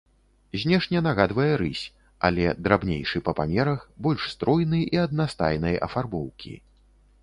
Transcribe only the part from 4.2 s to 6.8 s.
стройны і аднастайнай афарбоўкі.